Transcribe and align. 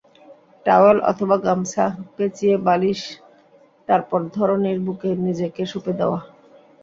Towel 0.65 0.97
অথবা 1.03 1.35
গামছা 1.45 1.85
পেঁচিয়ে 2.15 2.55
বালিশ, 2.65 3.01
তারপর 3.89 4.19
ধরনীর 4.35 4.79
বুকে 4.85 5.09
নিজেকে 5.25 5.61
সঁপে 5.65 5.93
দেওয়া। 5.99 6.19